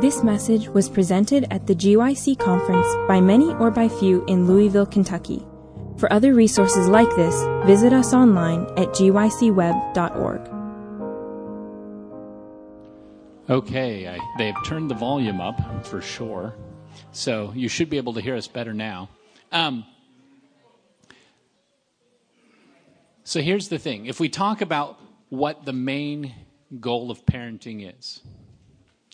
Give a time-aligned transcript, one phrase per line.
[0.00, 4.86] This message was presented at the GYC conference by many or by few in Louisville,
[4.86, 5.44] Kentucky.
[5.98, 7.34] For other resources like this,
[7.66, 10.40] visit us online at gycweb.org.
[13.50, 16.54] Okay, I, they've turned the volume up for sure,
[17.12, 19.10] so you should be able to hear us better now.
[19.52, 19.84] Um,
[23.22, 24.98] so here's the thing if we talk about
[25.28, 26.34] what the main
[26.80, 28.22] goal of parenting is,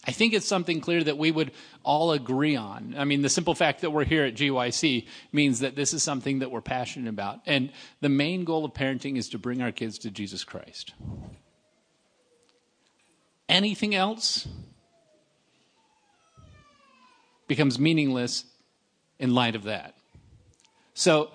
[0.07, 1.51] I think it's something clear that we would
[1.83, 2.95] all agree on.
[2.97, 6.39] I mean, the simple fact that we're here at GYC means that this is something
[6.39, 7.41] that we're passionate about.
[7.45, 10.95] And the main goal of parenting is to bring our kids to Jesus Christ.
[13.49, 14.47] Anything else
[17.49, 18.45] becomes meaningless
[19.19, 19.95] in light of that.
[20.95, 21.31] So,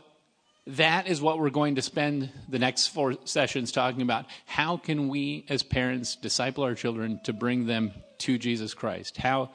[0.68, 4.26] that is what we're going to spend the next four sessions talking about.
[4.46, 9.18] How can we, as parents, disciple our children to bring them to Jesus Christ?
[9.18, 9.52] How,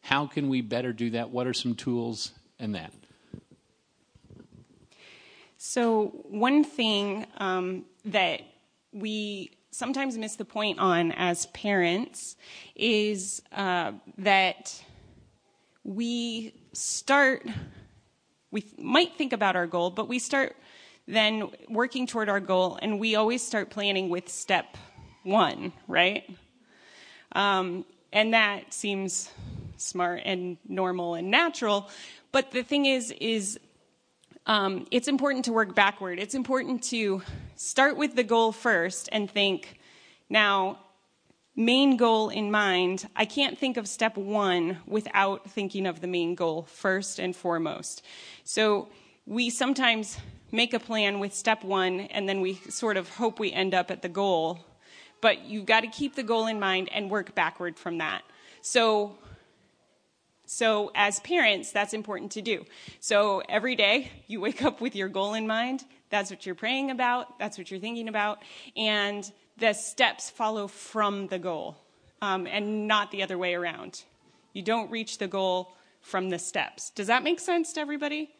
[0.00, 1.30] how can we better do that?
[1.30, 2.92] What are some tools and that?
[5.58, 8.40] So, one thing um, that
[8.92, 12.36] we sometimes miss the point on as parents
[12.74, 14.82] is uh, that
[15.84, 17.46] we start,
[18.50, 20.56] we might think about our goal, but we start
[21.06, 24.76] then working toward our goal, and we always start planning with step
[25.22, 26.24] one, right?
[27.32, 29.30] Um, and that seems
[29.76, 31.88] smart and normal and natural.
[32.32, 33.58] But the thing is, is
[34.46, 36.18] um, it's important to work backward.
[36.18, 37.22] It's important to
[37.56, 39.78] start with the goal first and think,
[40.28, 40.78] now,
[41.56, 46.34] main goal in mind, I can't think of step one without thinking of the main
[46.34, 48.02] goal first and foremost.
[48.44, 48.88] So
[49.26, 50.18] we sometimes
[50.52, 53.90] make a plan with step one and then we sort of hope we end up
[53.90, 54.64] at the goal
[55.20, 58.22] but you've got to keep the goal in mind and work backward from that.
[58.62, 59.16] So,
[60.46, 62.64] so as parents, that's important to do.
[63.00, 65.84] So every day you wake up with your goal in mind.
[66.10, 67.38] That's what you're praying about.
[67.38, 68.42] That's what you're thinking about.
[68.76, 71.76] And the steps follow from the goal
[72.22, 74.02] um, and not the other way around.
[74.52, 76.90] You don't reach the goal from the steps.
[76.90, 78.30] Does that make sense to everybody?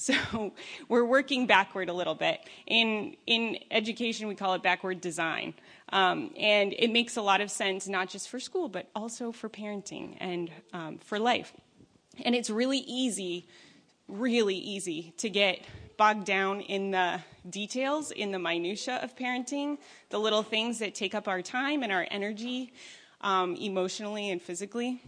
[0.00, 0.14] So
[0.88, 2.40] we're working backward a little bit.
[2.66, 5.52] In, in education, we call it backward design.
[5.92, 9.50] Um, and it makes a lot of sense, not just for school, but also for
[9.50, 11.52] parenting and um, for life.
[12.24, 13.46] And it's really easy,
[14.08, 15.60] really easy to get
[15.98, 19.76] bogged down in the details, in the minutia of parenting,
[20.08, 22.72] the little things that take up our time and our energy
[23.20, 25.02] um, emotionally and physically,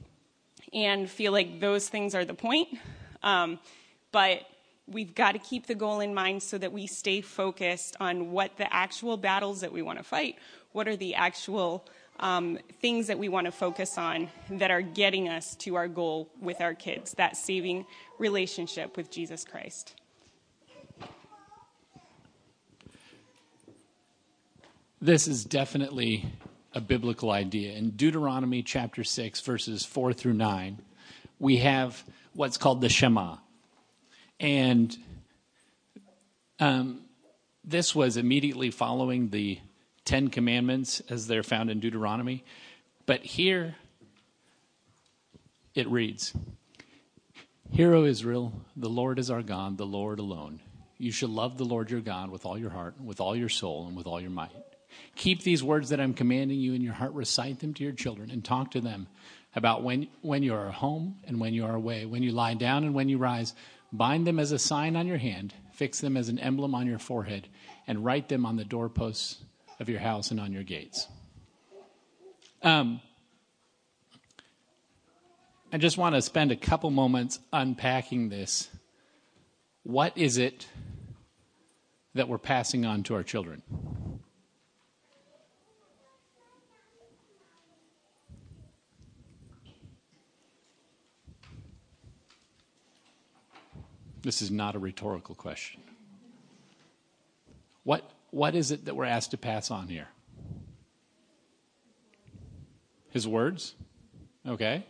[0.75, 2.69] and feel like those things are the point.
[3.23, 3.59] Um,
[4.11, 4.43] but
[4.87, 8.57] we've got to keep the goal in mind so that we stay focused on what
[8.57, 10.37] the actual battles that we want to fight,
[10.73, 11.87] what are the actual
[12.21, 16.31] um, things that we want to focus on that are getting us to our goal
[16.41, 17.87] with our kids, that saving
[18.19, 19.95] relationship with Jesus Christ.
[25.01, 26.27] This is definitely
[26.75, 27.73] a biblical idea.
[27.73, 30.81] In Deuteronomy chapter 6, verses 4 through 9,
[31.41, 32.05] we have
[32.35, 33.37] what's called the Shema.
[34.43, 34.95] And
[36.59, 37.03] um,
[37.65, 39.61] this was immediately following the
[40.05, 42.45] Ten Commandments as they're found in Deuteronomy.
[43.07, 43.77] But here
[45.75, 46.35] it reads
[47.71, 50.61] Hear, O Israel, the Lord is our God, the Lord alone.
[50.99, 53.87] You shall love the Lord your God with all your heart, with all your soul,
[53.87, 54.51] and with all your might.
[55.15, 58.31] Keep these words that I'm commanding you in your heart, recite them to your children,
[58.31, 59.07] and talk to them
[59.55, 62.85] about when, when you are home and when you are away, when you lie down
[62.85, 63.55] and when you rise.
[63.93, 66.99] Bind them as a sign on your hand, fix them as an emblem on your
[66.99, 67.49] forehead,
[67.87, 69.39] and write them on the doorposts
[69.79, 71.09] of your house and on your gates.
[72.63, 73.01] Um,
[75.73, 78.69] I just want to spend a couple moments unpacking this.
[79.83, 80.69] What is it
[82.15, 83.63] that we're passing on to our children?
[94.23, 95.81] This is not a rhetorical question.
[97.85, 100.09] What, what is it that we're asked to pass on here?
[103.11, 103.75] His words?
[104.47, 104.87] Okay.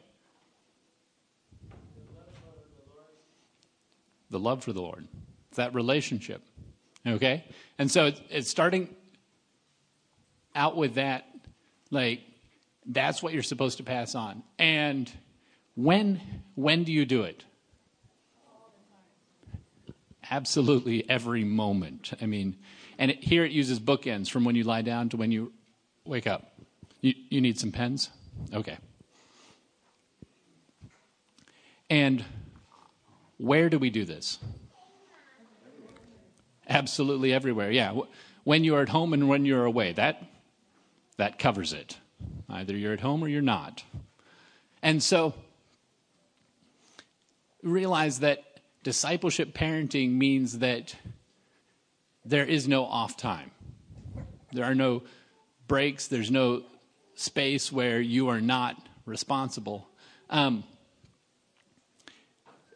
[4.31, 5.07] The love for the Lord.
[5.57, 6.43] That relationship.
[7.07, 7.45] Okay?
[7.79, 8.95] And so it's starting
[10.55, 11.27] out with that,
[11.91, 12.21] like,
[12.87, 14.43] that's what you're supposed to pass on.
[14.59, 15.11] And
[15.75, 16.21] when
[16.55, 17.45] when do you do it?
[20.33, 22.13] Absolutely every moment.
[22.21, 22.57] I mean,
[22.99, 25.53] and it, here it uses bookends from when you lie down to when you
[26.07, 26.55] wake up.
[27.03, 28.09] You, you need some pens?
[28.53, 28.79] Okay.
[31.91, 32.25] And
[33.37, 34.39] where do we do this?
[36.67, 37.71] Absolutely everywhere.
[37.71, 38.01] Yeah.
[38.45, 39.93] When you're at home and when you're away.
[39.93, 40.25] That
[41.19, 41.99] that covers it.
[42.49, 43.85] Either you're at home or you're not.
[44.83, 45.35] And so
[47.63, 48.52] realize that
[48.83, 50.97] discipleship parenting means that
[52.25, 53.51] there is no off time.
[54.53, 55.03] There are no
[55.69, 56.63] breaks, there's no
[57.15, 58.77] space where you are not
[59.07, 59.89] responsible.
[60.31, 60.65] Um,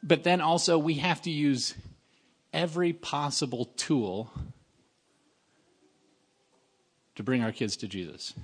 [0.02, 1.74] but then also, we have to use
[2.52, 4.30] every possible tool
[7.16, 8.34] to bring our kids to Jesus.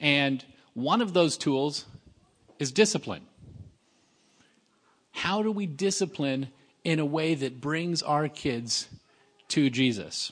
[0.00, 0.44] And
[0.74, 1.86] one of those tools
[2.58, 3.27] is discipline.
[5.18, 6.48] How do we discipline
[6.84, 8.88] in a way that brings our kids
[9.48, 10.30] to Jesus?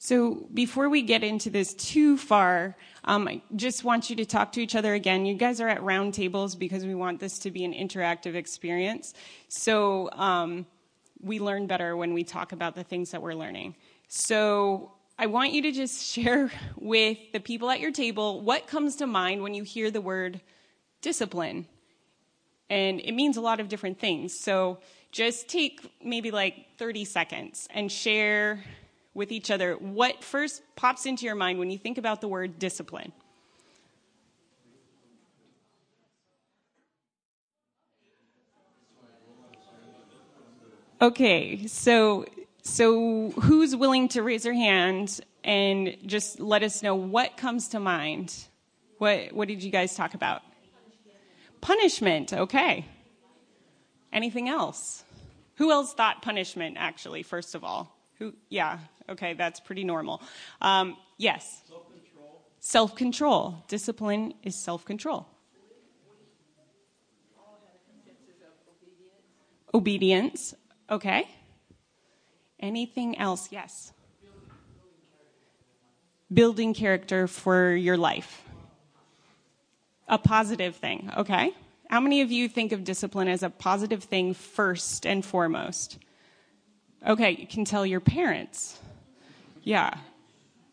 [0.00, 4.50] So, before we get into this too far, um, I just want you to talk
[4.52, 5.24] to each other again.
[5.24, 9.14] You guys are at round tables because we want this to be an interactive experience.
[9.48, 10.66] So, um,
[11.20, 13.76] we learn better when we talk about the things that we're learning.
[14.08, 14.90] So,
[15.22, 19.06] I want you to just share with the people at your table what comes to
[19.06, 20.40] mind when you hear the word
[21.02, 21.66] discipline.
[22.70, 24.32] And it means a lot of different things.
[24.32, 24.78] So,
[25.12, 28.64] just take maybe like 30 seconds and share
[29.12, 32.58] with each other what first pops into your mind when you think about the word
[32.58, 33.12] discipline.
[41.02, 42.24] Okay, so
[42.62, 47.80] so who's willing to raise their hand and just let us know what comes to
[47.80, 48.34] mind?
[48.98, 50.42] What what did you guys talk about?
[51.60, 52.32] Punishment.
[52.32, 52.84] Okay.
[54.12, 55.04] Anything else?
[55.56, 57.96] Who else thought punishment actually first of all?
[58.18, 58.78] Who yeah,
[59.10, 60.22] Okay, that's pretty normal.
[60.60, 61.62] Um, yes.
[61.66, 62.42] Self control.
[62.60, 63.64] Self control.
[63.66, 65.26] Discipline is self control.
[69.74, 70.54] Obedience.
[70.88, 71.28] Okay.
[72.60, 73.48] Anything else?
[73.50, 73.92] Yes.
[76.32, 78.42] Building character for your life.
[80.08, 81.10] A positive thing.
[81.16, 81.52] Okay.
[81.88, 85.98] How many of you think of discipline as a positive thing first and foremost?
[87.04, 88.78] Okay, you can tell your parents.
[89.62, 89.94] Yeah.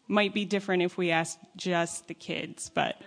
[0.08, 3.02] Might be different if we asked just the kids, but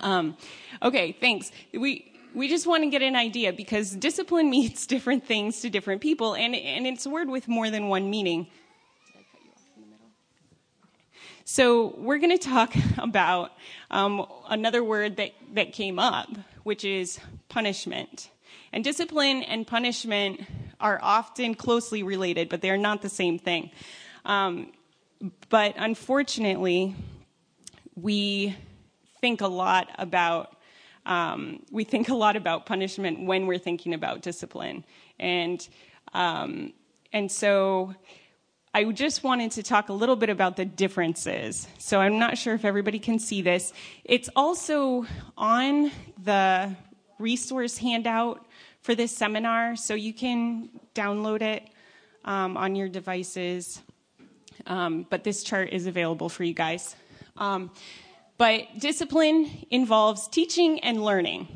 [0.00, 0.36] um,
[0.82, 1.52] okay, thanks.
[1.72, 6.02] We we just want to get an idea because discipline means different things to different
[6.02, 8.46] people, and and it's a word with more than one meaning.
[11.44, 13.52] So we're going to talk about
[13.90, 16.28] um, another word that that came up,
[16.62, 17.18] which is
[17.48, 18.30] punishment.
[18.72, 20.42] And discipline and punishment
[20.78, 23.70] are often closely related, but they're not the same thing.
[24.26, 24.72] Um,
[25.48, 26.94] but unfortunately,
[27.94, 28.54] we
[29.22, 30.55] think a lot about
[31.06, 34.84] um, we think a lot about punishment when we're thinking about discipline,
[35.18, 35.66] and
[36.12, 36.72] um,
[37.12, 37.94] and so
[38.74, 41.66] I just wanted to talk a little bit about the differences.
[41.78, 43.72] So I'm not sure if everybody can see this.
[44.04, 45.06] It's also
[45.38, 45.90] on
[46.22, 46.76] the
[47.18, 48.44] resource handout
[48.82, 51.62] for this seminar, so you can download it
[52.24, 53.80] um, on your devices
[54.66, 56.96] um, but this chart is available for you guys.
[58.38, 61.48] But discipline involves teaching and learning.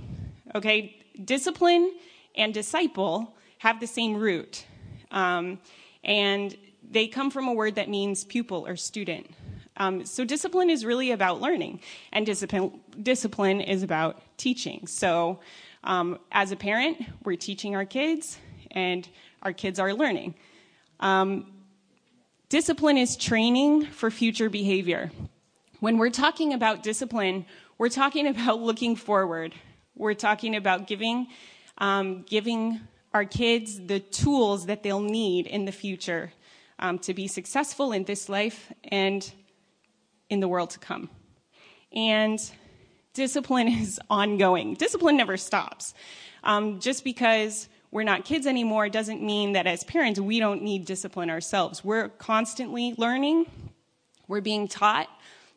[0.55, 1.93] Okay, discipline
[2.35, 4.65] and disciple have the same root,
[5.11, 5.59] um,
[6.03, 6.57] and
[6.91, 9.31] they come from a word that means pupil or student.
[9.77, 11.81] Um, so discipline is really about learning,
[12.13, 14.87] and discipline discipline is about teaching.
[14.87, 15.41] So,
[15.85, 18.39] um, as a parent, we're teaching our kids,
[18.71, 19.09] and
[19.43, 20.35] our kids are learning.
[20.99, 21.53] Um,
[22.51, 25.13] Discipline is training for future behavior.
[25.81, 27.47] When we're talking about discipline,
[27.79, 29.55] we're talking about looking forward.
[29.97, 31.29] We're talking about giving,
[31.79, 32.81] um, giving
[33.15, 36.33] our kids the tools that they'll need in the future
[36.79, 39.33] um, to be successful in this life and
[40.29, 41.09] in the world to come.
[41.95, 42.39] And
[43.15, 44.75] discipline is ongoing.
[44.75, 45.95] Discipline never stops.
[46.45, 50.85] Um, just because we're not kids anymore doesn't mean that as parents we don't need
[50.85, 51.83] discipline ourselves.
[51.83, 53.47] We're constantly learning,
[54.29, 55.09] we're being taught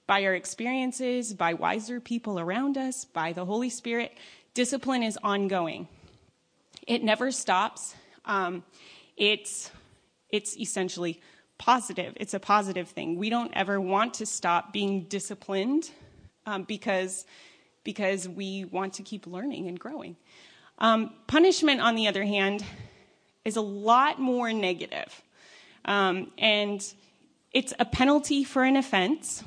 [0.08, 4.12] by our experiences, by wiser people around us, by the Holy Spirit.
[4.54, 5.88] Discipline is ongoing,
[6.86, 7.96] it never stops.
[8.26, 8.64] Um,
[9.18, 9.70] it's,
[10.30, 11.22] it's essentially
[11.58, 12.14] positive.
[12.18, 13.18] It's a positive thing.
[13.18, 15.92] We don't ever want to stop being disciplined
[16.46, 17.26] um, because,
[17.84, 20.16] because we want to keep learning and growing.
[20.80, 22.66] Um, punishment, on the other hand,
[23.46, 25.22] is a lot more negative.
[25.86, 26.86] Um, and
[27.52, 29.44] it's a penalty for an offense.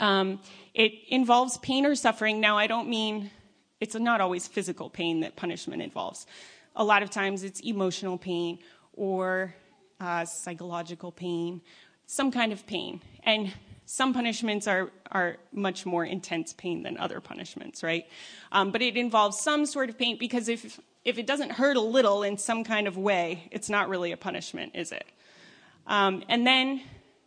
[0.00, 0.40] Um,
[0.74, 2.40] it involves pain or suffering.
[2.40, 3.30] Now, I don't mean
[3.80, 6.26] it's not always physical pain that punishment involves.
[6.76, 8.58] A lot of times it's emotional pain
[8.92, 9.54] or
[10.00, 11.60] uh, psychological pain,
[12.06, 13.00] some kind of pain.
[13.24, 13.52] And
[13.86, 18.06] some punishments are, are much more intense pain than other punishments, right?
[18.52, 21.80] Um, but it involves some sort of pain because if, if it doesn't hurt a
[21.80, 25.06] little in some kind of way, it's not really a punishment, is it?
[25.86, 26.80] Um, and then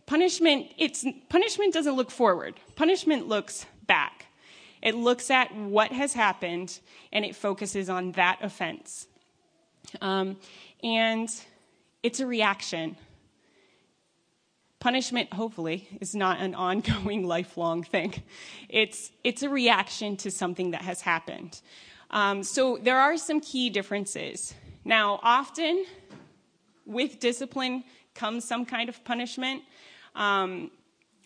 [0.07, 2.55] punishment, it's, punishment doesn't look forward.
[2.75, 4.25] Punishment looks back.
[4.81, 6.79] It looks at what has happened
[7.13, 9.07] and it focuses on that offense.
[10.01, 10.37] Um,
[10.83, 11.29] and
[12.01, 12.95] it's a reaction.
[14.79, 18.13] Punishment, hopefully, is not an ongoing, lifelong thing.
[18.69, 21.61] It's, it's a reaction to something that has happened.
[22.11, 24.53] Um, so there are some key differences.
[24.85, 25.85] Now, often
[26.85, 27.83] with discipline
[28.13, 29.63] comes some kind of punishment.
[30.17, 30.71] Um,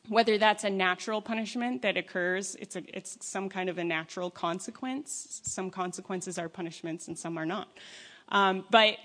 [0.09, 5.41] whether that's a natural punishment that occurs, it's, some kind of a natural consequence.
[5.43, 7.67] Some consequences are punishments and some are not.
[8.29, 8.95] Um, but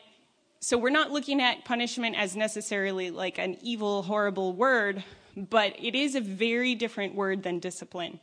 [0.61, 5.05] so we're not looking at punishment as necessarily like an evil, horrible word,
[5.37, 8.19] but it is a very different word than discipline.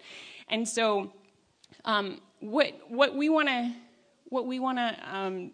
[0.50, 1.13] And so,
[1.86, 5.51] um, what we want to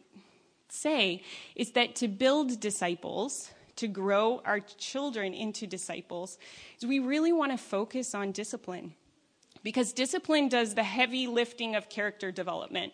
[0.69, 1.23] say
[1.55, 6.37] is that to build disciples, to grow our children into disciples,
[6.77, 8.93] is we really want to focus on discipline,
[9.63, 12.93] because discipline does the heavy lifting of character development.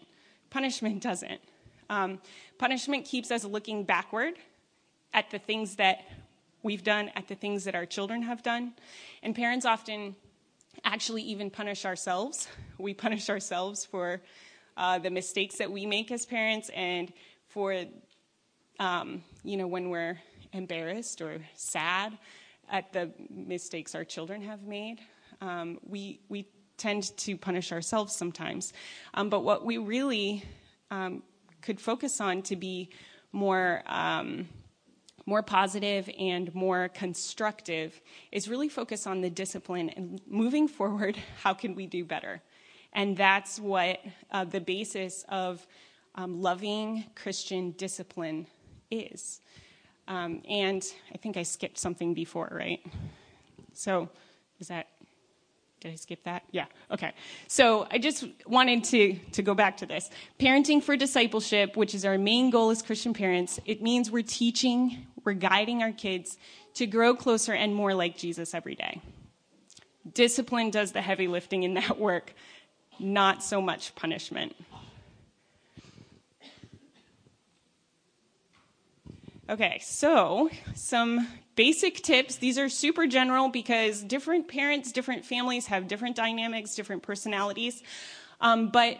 [0.51, 1.41] Punishment doesn't.
[1.89, 2.19] Um,
[2.57, 4.35] punishment keeps us looking backward
[5.13, 6.05] at the things that
[6.61, 8.73] we've done, at the things that our children have done.
[9.23, 10.15] And parents often
[10.83, 12.47] actually even punish ourselves.
[12.77, 14.21] We punish ourselves for
[14.75, 17.13] uh, the mistakes that we make as parents and
[17.47, 17.85] for,
[18.81, 20.19] um, you know, when we're
[20.55, 22.17] embarrassed or sad
[22.69, 24.99] at the mistakes our children have made.
[25.41, 26.47] Um, we, we
[26.77, 28.73] tend to punish ourselves sometimes.
[29.13, 30.43] Um, but what we really
[30.91, 31.23] um,
[31.61, 32.89] could focus on to be
[33.31, 34.47] more um,
[35.27, 37.99] more positive and more constructive
[38.31, 42.41] is really focus on the discipline and moving forward how can we do better
[42.93, 43.99] and that's what
[44.31, 45.65] uh, the basis of
[46.13, 48.45] um, loving christian discipline
[48.91, 49.41] is
[50.07, 50.83] Um, and
[51.13, 52.79] i think i skipped something before right
[53.73, 54.09] so
[54.59, 54.87] is that
[55.85, 56.41] did I skip that?
[56.49, 56.65] Yeah.
[56.89, 57.13] Okay.
[57.47, 60.09] So I just wanted to, to go back to this.
[60.39, 65.05] Parenting for discipleship, which is our main goal as Christian parents, it means we're teaching,
[65.23, 66.39] we're guiding our kids
[66.75, 68.99] to grow closer and more like Jesus every day.
[70.11, 72.33] Discipline does the heavy lifting in that work,
[72.99, 74.55] not so much punishment.
[79.47, 82.37] Okay, so some basic tips.
[82.37, 87.83] These are super general because different parents, different families have different dynamics, different personalities.
[88.41, 88.97] Um, but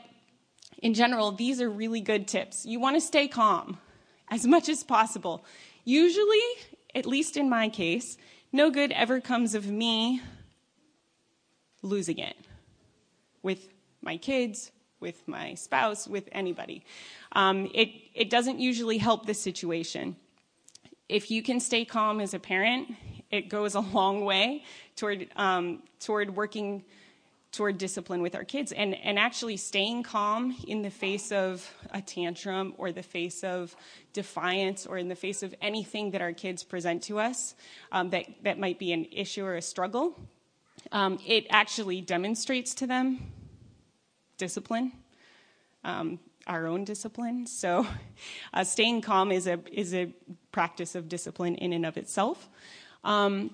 [0.83, 2.63] in general, these are really good tips.
[2.63, 3.79] You want to stay calm
[4.29, 5.43] as much as possible.
[5.83, 6.43] Usually,
[6.93, 8.15] at least in my case,
[8.51, 10.21] no good ever comes of me
[11.81, 12.37] losing it
[13.41, 13.67] with
[14.03, 16.85] my kids, with my spouse, with anybody.
[17.31, 20.17] Um, it, it doesn't usually help the situation
[21.09, 22.95] if you can stay calm as a parent,
[23.31, 24.63] it goes a long way
[24.95, 26.83] toward um, toward working
[27.55, 32.01] toward discipline with our kids and, and actually staying calm in the face of a
[32.01, 33.73] tantrum or the face of
[34.11, 37.55] defiance or in the face of anything that our kids present to us
[37.93, 40.19] um, that, that might be an issue or a struggle.
[40.91, 43.31] Um, it actually demonstrates to them
[44.37, 44.91] discipline.
[46.47, 47.47] Our own discipline.
[47.47, 47.87] So,
[48.53, 50.13] uh, staying calm is a is a
[50.51, 52.49] practice of discipline in and of itself.
[53.03, 53.49] Um,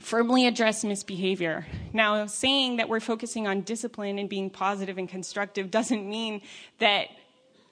[0.00, 1.66] firmly address misbehavior.
[1.92, 6.42] Now, saying that we're focusing on discipline and being positive and constructive doesn't mean
[6.78, 7.08] that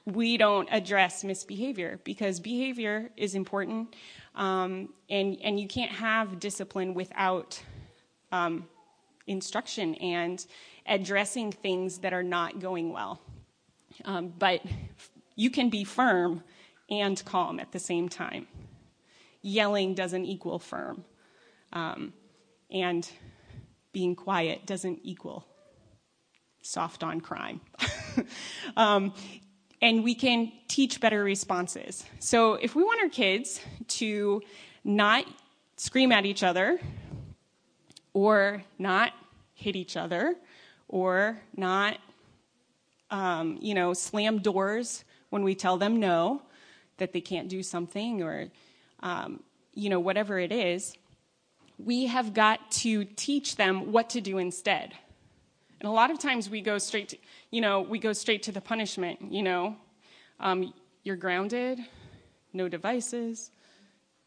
[0.06, 3.94] we don't address misbehavior because behavior is important,
[4.36, 7.60] um, and and you can't have discipline without
[8.32, 8.66] um,
[9.26, 10.46] instruction and
[10.86, 13.20] addressing things that are not going well.
[14.04, 14.62] Um, but
[15.34, 16.42] you can be firm
[16.90, 18.46] and calm at the same time.
[19.42, 21.04] Yelling doesn't equal firm.
[21.72, 22.12] Um,
[22.70, 23.08] and
[23.92, 25.46] being quiet doesn't equal
[26.62, 27.60] soft on crime.
[28.76, 29.14] um,
[29.80, 32.04] and we can teach better responses.
[32.18, 34.42] So if we want our kids to
[34.84, 35.24] not
[35.76, 36.80] scream at each other,
[38.14, 39.12] or not
[39.54, 40.34] hit each other,
[40.88, 41.98] or not
[43.10, 46.42] um, you know, slam doors when we tell them no,
[46.98, 48.48] that they can't do something, or,
[49.00, 49.42] um,
[49.74, 50.96] you know, whatever it is.
[51.78, 54.94] We have got to teach them what to do instead.
[55.80, 57.18] And a lot of times we go straight to,
[57.50, 59.76] you know, we go straight to the punishment, you know.
[60.40, 60.72] Um,
[61.04, 61.78] you're grounded,
[62.52, 63.50] no devices,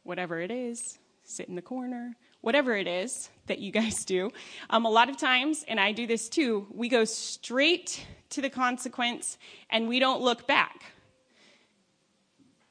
[0.03, 4.31] whatever it is, sit in the corner, whatever it is that you guys do.
[4.69, 8.49] Um, a lot of times, and I do this too, we go straight to the
[8.49, 9.37] consequence
[9.69, 10.83] and we don't look back.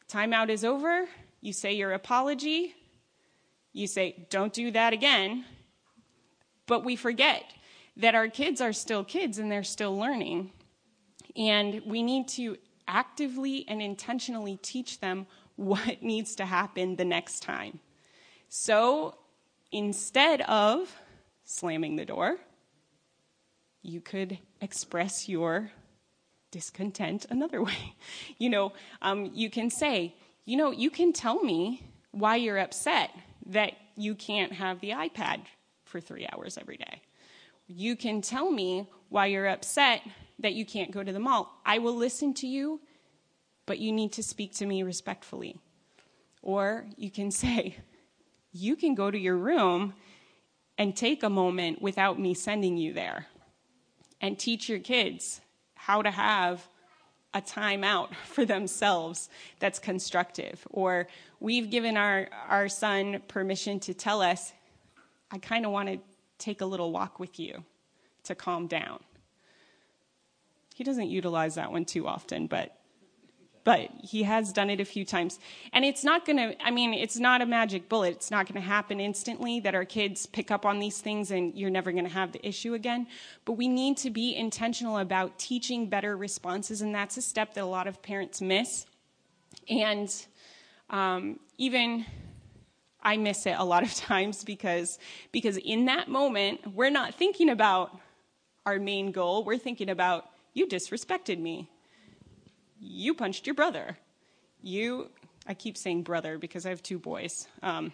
[0.09, 1.07] Timeout is over.
[1.41, 2.75] You say your apology.
[3.73, 5.45] You say, don't do that again.
[6.67, 7.45] But we forget
[7.97, 10.53] that our kids are still kids and they're still learning.
[11.37, 12.57] And we need to
[12.87, 17.81] actively and intentionally teach them what needs to happen the next time.
[18.49, 19.18] So
[19.73, 20.95] instead of
[21.45, 22.39] slamming the door,
[23.83, 25.71] you could express your
[26.51, 27.95] discontent another way.
[28.39, 28.73] You know,
[29.03, 33.11] um, you can say, you know, you can tell me why you're upset
[33.47, 35.41] that you can't have the iPad
[35.85, 37.03] for three hours every day.
[37.67, 40.03] You can tell me why you're upset
[40.39, 41.61] that you can't go to the mall.
[41.67, 42.81] I will listen to you,
[43.67, 45.59] but you need to speak to me respectfully.
[46.43, 47.77] Or you can say,
[48.59, 49.95] you can go to your room
[50.77, 53.27] and take a moment without me sending you there
[54.21, 55.41] and teach your kids
[55.75, 56.67] how to have
[57.35, 59.29] a timeout for themselves
[59.61, 60.67] that's constructive.
[60.71, 61.09] Or
[61.41, 64.53] we've given our, our son permission to tell us,
[65.31, 65.99] I kind of want to
[66.39, 67.65] take a little walk with you
[68.25, 69.01] to calm down.
[70.75, 72.78] He doesn't utilize that one too often, but
[73.65, 75.39] but he has done it a few times.
[75.73, 78.11] And it's not going to, I mean, it's not a magic bullet.
[78.11, 81.55] It's not going to happen instantly that our kids pick up on these things and
[81.55, 83.07] you're never going to have the issue again.
[83.45, 87.65] But we need to be intentional about teaching better responses, and that's a step that
[87.65, 88.87] a lot of parents miss.
[89.69, 90.13] And
[90.91, 92.07] um, even
[93.03, 94.99] I miss it a lot of times because
[95.33, 97.99] because in that moment we're not thinking about
[98.67, 99.45] our main goal.
[99.45, 101.71] We're thinking about you disrespected me
[102.81, 103.97] you punched your brother.
[104.63, 105.11] You,
[105.47, 107.47] I keep saying brother because I have two boys.
[107.63, 107.93] Um,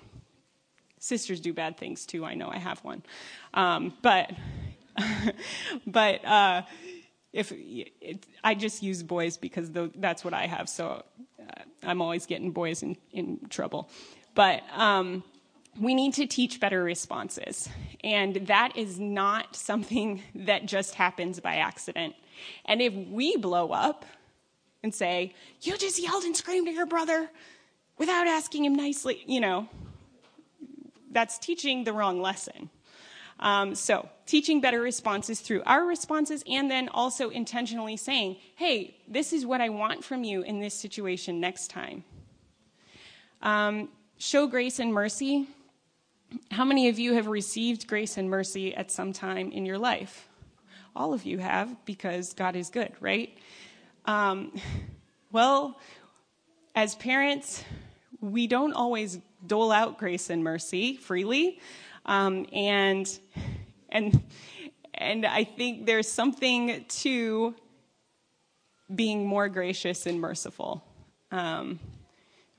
[0.99, 2.25] sisters do bad things too.
[2.25, 3.03] I know I have one.
[3.53, 4.33] Um, but,
[5.87, 6.63] but, uh,
[7.35, 11.03] if it, I just use boys because that's what I have, so
[11.41, 13.91] uh, I'm always getting boys in, in trouble.
[14.37, 15.25] But um,
[15.79, 17.69] we need to teach better responses,
[18.05, 22.15] and that is not something that just happens by accident.
[22.67, 24.05] And if we blow up,
[24.85, 27.29] and say, You just yelled and screamed at your brother
[27.99, 29.25] without asking him nicely.
[29.27, 29.69] You know,
[31.11, 32.71] that's teaching the wrong lesson.
[33.41, 39.33] Um, so, teaching better responses through our responses, and then also intentionally saying, Hey, this
[39.33, 42.05] is what I want from you in this situation next time.
[43.43, 45.49] Um, show grace and mercy.
[46.51, 50.29] How many of you have received grace and mercy at some time in your life?
[50.97, 53.37] All of you have, because God is good, right?
[54.07, 54.53] Um,
[55.33, 55.81] well,
[56.75, 57.65] as parents,
[58.21, 61.61] we don't always dole out grace and mercy freely,
[62.05, 63.19] um, and
[63.89, 64.23] and
[64.93, 67.55] and I think there's something to
[68.95, 70.85] being more gracious and merciful.
[71.31, 71.81] Um,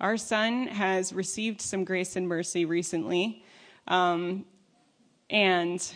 [0.02, 3.44] our son has received some grace and mercy recently,
[3.88, 4.46] um,
[5.30, 5.88] and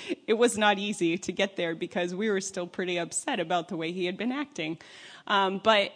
[0.26, 3.76] it was not easy to get there because we were still pretty upset about the
[3.76, 4.78] way he had been acting.
[5.26, 5.92] Um, but,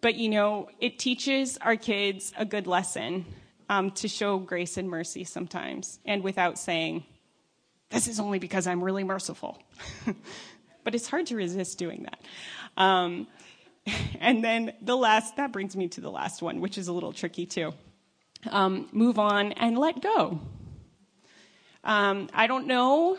[0.00, 3.24] but you know, it teaches our kids a good lesson
[3.68, 7.04] um, to show grace and mercy sometimes, and without saying,
[7.90, 9.62] "This is only because I'm really merciful."
[10.84, 12.20] but it's hard to resist doing that.
[12.76, 13.26] Um,
[14.20, 17.12] and then the last, that brings me to the last one, which is a little
[17.12, 17.72] tricky too.
[18.50, 20.40] Um, move on and let go.
[21.84, 23.18] Um, I don't know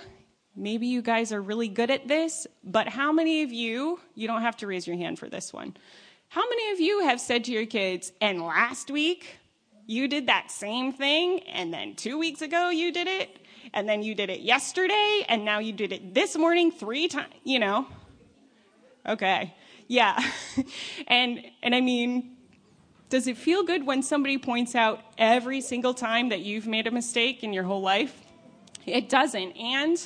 [0.55, 4.43] Maybe you guys are really good at this, but how many of you, you don't
[4.43, 5.75] have to raise your hand for this one,
[6.29, 9.37] how many of you have said to your kids, and last week
[9.87, 13.39] you did that same thing, and then two weeks ago you did it,
[13.73, 17.33] and then you did it yesterday, and now you did it this morning three times,
[17.43, 17.87] you know?
[19.07, 19.55] Okay.
[19.87, 20.19] Yeah.
[21.07, 22.37] and, and I mean,
[23.09, 26.91] does it feel good when somebody points out every single time that you've made a
[26.91, 28.22] mistake in your whole life?
[28.85, 29.51] It doesn't.
[29.53, 29.97] And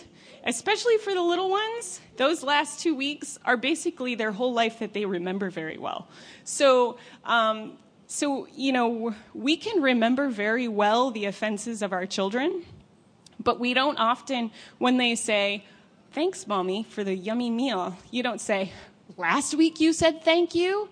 [0.44, 4.94] especially for the little ones, those last two weeks are basically their whole life that
[4.94, 6.08] they remember very well.
[6.44, 12.64] So, um, so you know, we can remember very well the offenses of our children,
[13.44, 15.66] but we don't often, when they say,
[16.12, 18.72] "Thanks, mommy, for the yummy meal," you don't say,
[19.18, 20.90] "Last week you said thank you."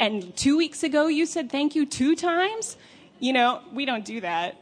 [0.00, 2.76] And two weeks ago, you said thank you two times.
[3.20, 4.56] You know, we don't do that.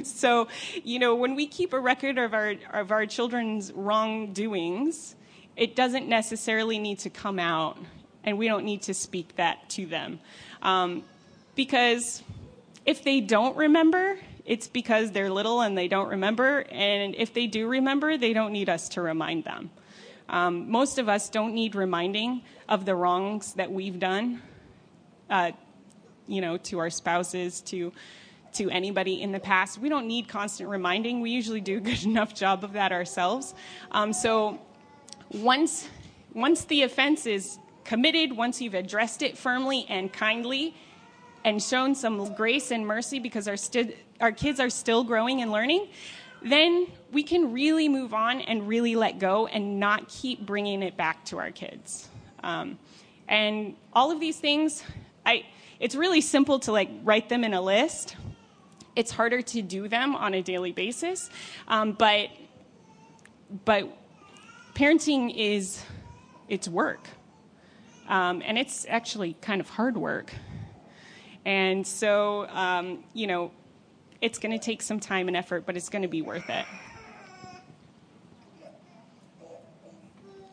[0.04, 0.48] so,
[0.84, 5.14] you know, when we keep a record of our, of our children's wrongdoings,
[5.56, 7.78] it doesn't necessarily need to come out,
[8.24, 10.20] and we don't need to speak that to them.
[10.62, 11.04] Um,
[11.54, 12.22] because
[12.84, 16.64] if they don't remember, it's because they're little and they don't remember.
[16.70, 19.70] And if they do remember, they don't need us to remind them.
[20.28, 24.42] Um, most of us don't need reminding of the wrongs that we've done,
[25.30, 25.52] uh,
[26.26, 27.92] you know, to our spouses, to
[28.56, 29.78] to anybody in the past.
[29.78, 31.20] We don't need constant reminding.
[31.20, 33.54] We usually do a good enough job of that ourselves.
[33.90, 34.60] Um, so
[35.32, 35.88] once
[36.34, 40.74] once the offense is committed, once you've addressed it firmly and kindly,
[41.46, 45.52] and shown some grace and mercy because our, st- our kids are still growing and
[45.52, 45.86] learning,
[46.42, 50.96] then we can really move on and really let go and not keep bringing it
[50.96, 52.08] back to our kids.
[52.42, 52.78] Um,
[53.28, 54.82] and all of these things,
[55.24, 55.46] I,
[55.78, 58.16] it's really simple to like write them in a list.
[58.96, 61.30] It's harder to do them on a daily basis,
[61.68, 62.30] um, but
[63.64, 63.88] but
[64.74, 65.82] parenting is
[66.48, 67.08] it's work,
[68.08, 70.32] um, and it's actually kind of hard work.
[71.44, 73.52] And so, um, you know,
[74.20, 76.64] it's going to take some time and effort, but it's going to be worth it.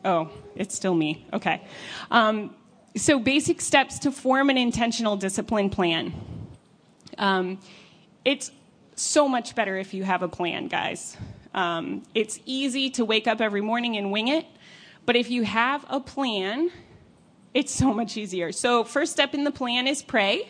[0.04, 1.26] Oh, it's still me.
[1.32, 1.62] Okay.
[2.10, 2.54] Um,
[2.96, 6.14] so, basic steps to form an intentional discipline plan.
[7.18, 7.58] Um,
[8.24, 8.50] it's
[8.96, 11.16] so much better if you have a plan, guys.
[11.52, 14.46] Um, it's easy to wake up every morning and wing it,
[15.06, 16.70] but if you have a plan,
[17.52, 18.50] it's so much easier.
[18.52, 20.48] So, first step in the plan is pray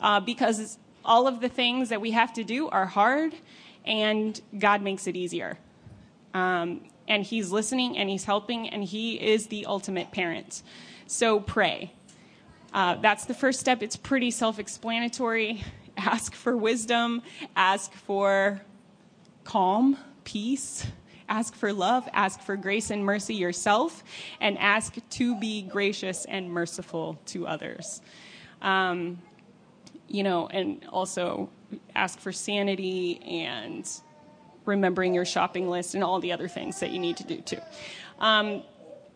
[0.00, 3.34] uh, because all of the things that we have to do are hard,
[3.84, 5.58] and God makes it easier.
[6.34, 10.62] Um, and He's listening and He's helping, and He is the ultimate parent.
[11.06, 11.92] So pray.
[12.72, 13.82] Uh, that's the first step.
[13.82, 15.62] It's pretty self explanatory.
[15.96, 17.22] Ask for wisdom,
[17.54, 18.60] ask for
[19.44, 20.86] calm, peace,
[21.28, 24.02] ask for love, ask for grace and mercy yourself,
[24.40, 28.00] and ask to be gracious and merciful to others.
[28.62, 29.22] Um,
[30.08, 31.48] you know, and also
[31.94, 33.88] ask for sanity and
[34.64, 37.60] remembering your shopping list and all the other things that you need to do too.
[38.18, 38.62] Um,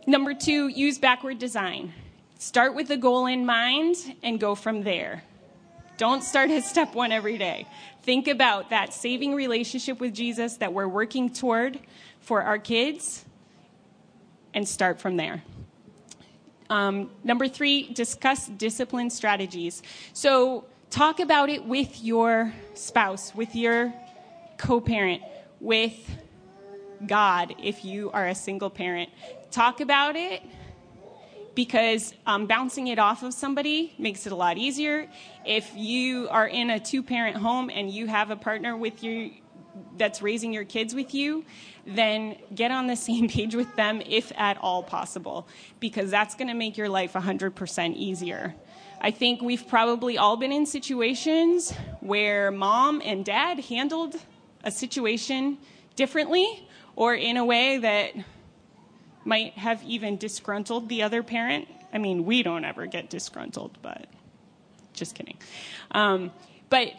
[0.07, 1.93] number two, use backward design.
[2.39, 5.25] Start with the goal in mind and go from there.
[5.99, 7.67] Don't start at step one every day.
[8.03, 11.79] Think about that saving relationship with Jesus that we're working toward
[12.21, 13.25] for our kids
[14.55, 15.43] and start from there.
[16.71, 19.83] Um, number three, discuss discipline strategies.
[20.15, 23.93] So, Talk about it with your spouse, with your
[24.57, 25.23] co parent,
[25.61, 25.95] with
[27.07, 29.11] God if you are a single parent.
[29.51, 30.43] Talk about it
[31.59, 35.09] because um, bouncing it off of somebody makes it a lot easier.
[35.45, 39.33] If you are in a two parent home and you have a partner with you
[39.97, 41.45] that's raising your kids with you,
[41.85, 45.49] then get on the same page with them if at all possible,
[45.81, 48.55] because that's going to make your life 100% easier.
[49.01, 54.15] I think we've probably all been in situations where mom and dad handled
[54.63, 55.59] a situation
[55.97, 58.13] differently or in a way that
[59.29, 61.69] might have even disgruntled the other parent.
[61.93, 64.07] I mean, we don't ever get disgruntled, but
[64.95, 65.37] just kidding.
[65.91, 66.33] Um,
[66.71, 66.93] but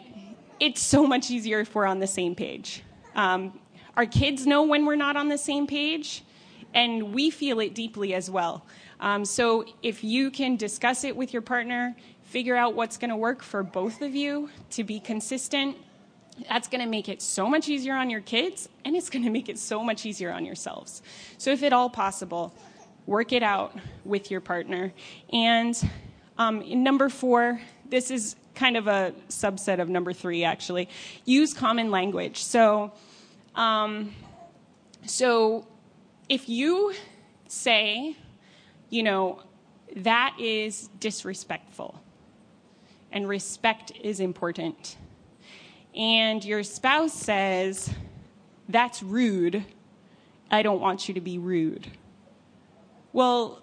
[0.60, 2.84] it's so much easier if we're on the same page.
[3.16, 3.58] Um,
[3.96, 6.22] our kids know when we're not on the same page,
[6.72, 8.64] and we feel it deeply as well.
[9.00, 13.16] Um, so if you can discuss it with your partner, figure out what's going to
[13.16, 15.76] work for both of you to be consistent,
[16.48, 19.30] that's going to make it so much easier on your kids and it's going to
[19.30, 21.02] make it so much easier on yourselves.
[21.38, 22.54] So, if at all possible,
[23.06, 24.92] work it out with your partner.
[25.32, 25.80] And
[26.38, 30.88] um, number four, this is kind of a subset of number three, actually.
[31.24, 32.42] Use common language.
[32.42, 32.92] So,
[33.54, 34.14] um,
[35.06, 35.66] so
[36.28, 36.94] if you
[37.48, 38.16] say,
[38.90, 39.42] you know,
[39.96, 42.00] that is disrespectful.
[43.12, 44.96] And respect is important.
[45.94, 47.90] And your spouse says,
[48.68, 49.64] that's rude.
[50.50, 51.86] I don't want you to be rude.
[53.12, 53.62] Well,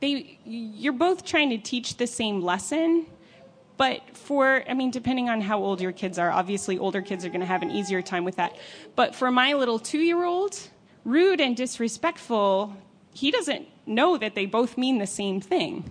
[0.00, 3.06] they, you're both trying to teach the same lesson,
[3.76, 7.28] but for, I mean, depending on how old your kids are, obviously older kids are
[7.28, 8.56] going to have an easier time with that.
[8.94, 10.58] But for my little two year old,
[11.04, 12.76] rude and disrespectful
[13.16, 15.90] he doesn't know that they both mean the same thing.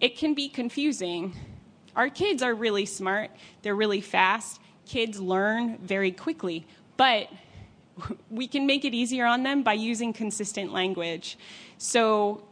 [0.00, 1.34] It can be confusing.
[1.96, 3.30] Our kids are really smart,
[3.62, 4.60] they're really fast.
[4.86, 7.28] Kids learn very quickly, but
[8.30, 11.38] we can make it easier on them by using consistent language.
[11.78, 12.42] So,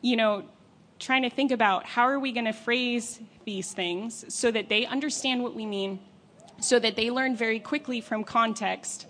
[0.00, 0.44] you know,
[0.98, 4.84] trying to think about how are we going to phrase these things so that they
[4.86, 6.00] understand what we mean
[6.60, 9.06] so that they learn very quickly from context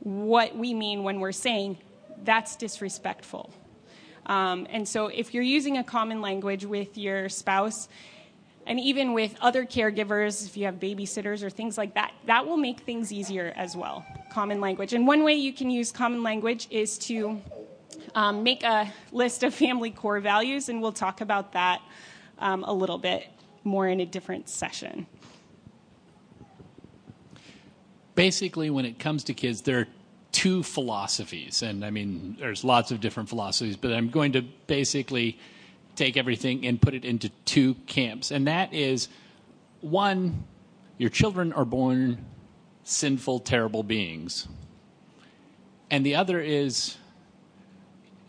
[0.00, 1.78] what we mean when we're saying
[2.24, 3.50] that's disrespectful.
[4.26, 7.88] Um, and so if you're using a common language with your spouse,
[8.70, 12.56] and even with other caregivers, if you have babysitters or things like that, that will
[12.56, 14.06] make things easier as well.
[14.30, 14.92] Common language.
[14.92, 17.42] And one way you can use common language is to
[18.14, 21.82] um, make a list of family core values, and we'll talk about that
[22.38, 23.26] um, a little bit
[23.64, 25.04] more in a different session.
[28.14, 29.88] Basically, when it comes to kids, there are
[30.30, 35.40] two philosophies, and I mean, there's lots of different philosophies, but I'm going to basically
[36.00, 38.30] take everything and put it into two camps.
[38.30, 39.08] And that is
[39.82, 40.44] one,
[40.96, 42.24] your children are born
[42.84, 44.48] sinful, terrible beings.
[45.90, 46.96] And the other is,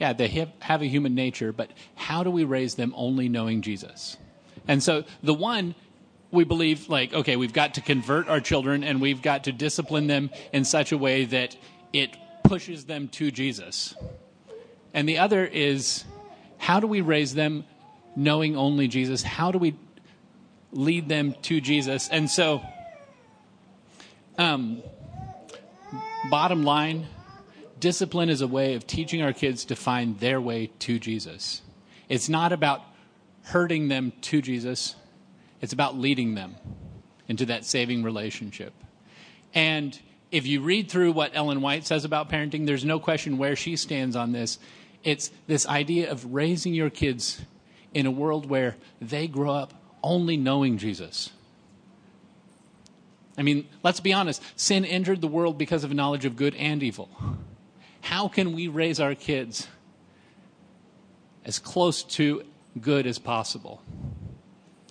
[0.01, 3.62] yeah, they have, have a human nature, but how do we raise them only knowing
[3.62, 4.17] Jesus?
[4.67, 5.73] And so the one,
[6.29, 10.07] we believe, like, okay, we've got to convert our children and we've got to discipline
[10.07, 11.55] them in such a way that
[11.93, 13.95] it pushes them to Jesus.
[14.93, 16.03] And the other is,
[16.62, 17.65] how do we raise them
[18.15, 19.24] knowing only Jesus?
[19.24, 19.76] How do we
[20.71, 22.08] lead them to Jesus?
[22.08, 22.62] And so,
[24.38, 24.84] um,
[26.30, 27.08] bottom line,
[27.80, 31.63] discipline is a way of teaching our kids to find their way to Jesus.
[32.08, 32.84] It's not about
[33.45, 34.95] hurting them to Jesus,
[35.62, 36.56] it's about leading them
[37.28, 38.71] into that saving relationship.
[39.56, 43.56] And if you read through what Ellen White says about parenting, there's no question where
[43.56, 44.60] she stands on this.
[45.03, 47.41] It's this idea of raising your kids
[47.93, 51.31] in a world where they grow up only knowing Jesus.
[53.37, 56.55] I mean, let's be honest sin entered the world because of a knowledge of good
[56.55, 57.09] and evil.
[58.01, 59.67] How can we raise our kids
[61.45, 62.43] as close to
[62.79, 63.81] good as possible?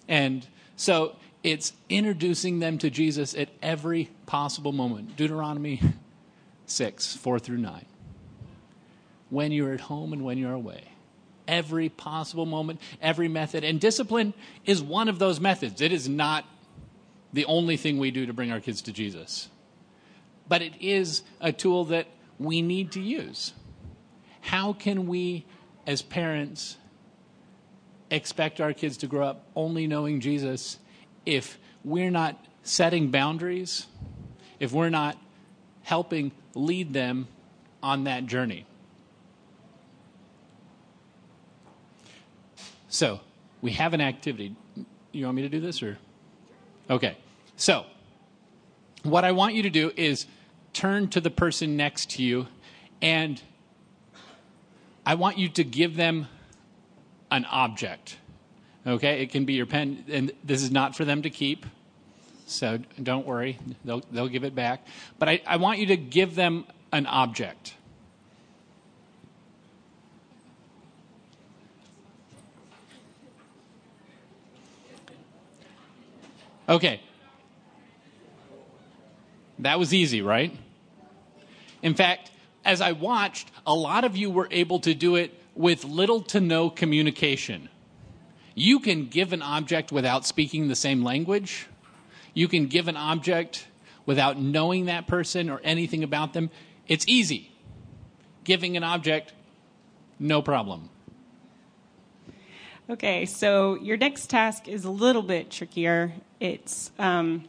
[0.08, 0.46] And
[0.76, 5.16] so it's introducing them to Jesus at every possible moment.
[5.16, 5.80] Deuteronomy
[6.66, 7.86] 6, 4 through 9
[9.30, 10.84] when you're at home and when you're away.
[11.48, 13.64] Every possible moment, every method.
[13.64, 15.80] And discipline is one of those methods.
[15.80, 16.44] It is not
[17.32, 19.48] the only thing we do to bring our kids to Jesus.
[20.48, 22.06] But it is a tool that
[22.38, 23.52] we need to use.
[24.40, 25.46] How can we,
[25.86, 26.76] as parents,
[28.10, 30.78] expect our kids to grow up only knowing Jesus
[31.24, 33.86] if we're not setting boundaries,
[34.58, 35.16] if we're not
[35.82, 37.28] helping lead them
[37.82, 38.66] on that journey?
[42.90, 43.20] So
[43.62, 44.54] we have an activity.
[45.12, 45.96] You want me to do this or?
[46.90, 47.16] Okay.
[47.56, 47.86] So
[49.04, 50.26] what I want you to do is
[50.72, 52.48] turn to the person next to you
[53.00, 53.40] and
[55.06, 56.26] I want you to give them
[57.30, 58.16] an object.
[58.86, 59.22] Okay?
[59.22, 61.66] It can be your pen, and this is not for them to keep.
[62.46, 64.84] So don't worry, they'll, they'll give it back.
[65.18, 67.74] But I, I want you to give them an object.
[76.70, 77.00] Okay.
[79.58, 80.56] That was easy, right?
[81.82, 82.30] In fact,
[82.64, 86.40] as I watched, a lot of you were able to do it with little to
[86.40, 87.68] no communication.
[88.54, 91.66] You can give an object without speaking the same language.
[92.34, 93.66] You can give an object
[94.06, 96.50] without knowing that person or anything about them.
[96.86, 97.50] It's easy.
[98.44, 99.32] Giving an object,
[100.18, 100.88] no problem.
[102.88, 106.12] Okay, so your next task is a little bit trickier.
[106.40, 107.44] It's, um,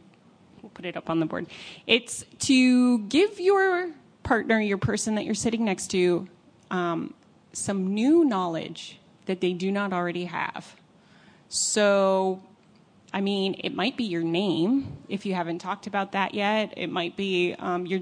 [0.62, 1.47] we'll put it up on the board.
[1.88, 3.89] It's to give your
[4.23, 6.27] partner, your person that you're sitting next to,
[6.69, 7.13] um,
[7.54, 10.75] some new knowledge that they do not already have.
[11.49, 12.41] So,
[13.13, 16.73] I mean, it might be your name if you haven't talked about that yet.
[16.77, 18.01] It might be um, your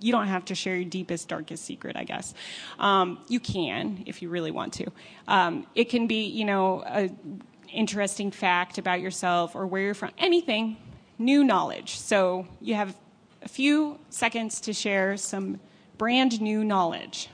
[0.00, 2.34] you don't have to share your deepest, darkest secret, I guess.
[2.78, 4.86] Um, you can if you really want to.
[5.26, 7.40] Um, it can be, you know, an
[7.74, 10.76] interesting fact about yourself or where you're from, anything,
[11.18, 11.96] new knowledge.
[11.98, 12.96] So you have
[13.42, 15.60] a few seconds to share some
[15.98, 17.28] brand new knowledge.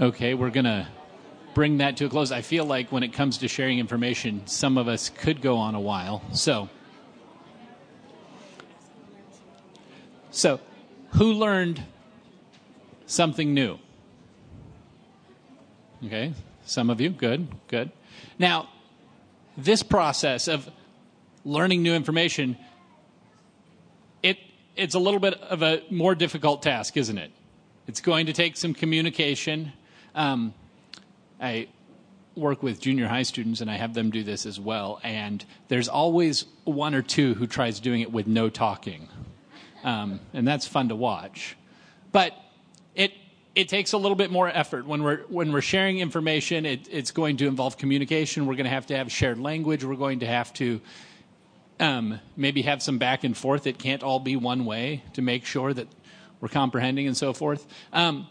[0.00, 0.86] Okay, we're going to
[1.54, 2.30] bring that to a close.
[2.30, 5.74] I feel like when it comes to sharing information, some of us could go on
[5.74, 6.22] a while.
[6.32, 6.68] So,
[10.38, 10.60] so
[11.14, 11.82] who learned
[13.06, 13.78] something new?
[16.06, 16.32] Okay,
[16.64, 17.90] some of you, good, good.
[18.38, 18.68] Now,
[19.56, 20.70] this process of
[21.44, 22.56] learning new information,
[24.22, 24.38] it
[24.76, 27.32] it's a little bit of a more difficult task, isn't it?
[27.88, 29.72] It's going to take some communication.
[30.14, 30.54] Um,
[31.40, 31.66] I
[32.36, 35.00] work with junior high students and I have them do this as well.
[35.02, 39.08] And there's always one or two who tries doing it with no talking.
[39.84, 41.56] Um, and that's fun to watch.
[42.12, 42.32] But
[42.94, 43.12] it,
[43.54, 46.66] it takes a little bit more effort when we're when we're sharing information.
[46.66, 48.46] It, it's going to involve communication.
[48.46, 49.84] We're going to have to have shared language.
[49.84, 50.80] We're going to have to
[51.80, 53.66] um, maybe have some back and forth.
[53.66, 55.88] It can't all be one way to make sure that
[56.40, 57.66] we're comprehending and so forth.
[57.92, 58.28] Um,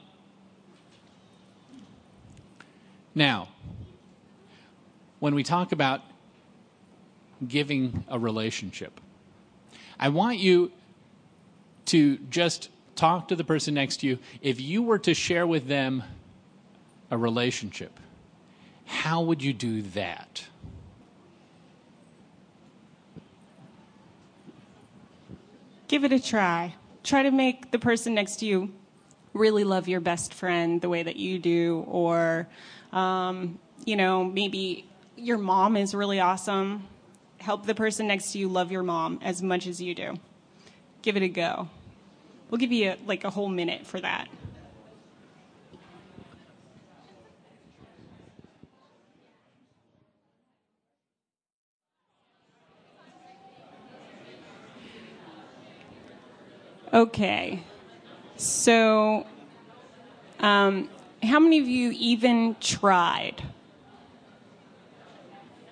[3.15, 3.49] now,
[5.19, 6.01] when we talk about
[7.47, 8.99] giving a relationship,
[9.99, 10.71] I want you
[11.87, 14.19] to just talk to the person next to you.
[14.41, 16.03] If you were to share with them
[17.11, 17.99] a relationship,
[18.85, 20.45] how would you do that?
[25.87, 26.75] Give it a try.
[27.03, 28.73] Try to make the person next to you
[29.33, 32.47] really love your best friend the way that you do, or,
[32.91, 36.83] um, you know, maybe your mom is really awesome.
[37.37, 40.15] Help the person next to you love your mom as much as you do.
[41.01, 41.69] Give it a go.
[42.49, 44.27] We'll give you a, like a whole minute for that.
[56.93, 57.63] Okay.
[58.37, 59.27] So,
[60.39, 60.89] um,
[61.21, 63.43] how many of you even tried?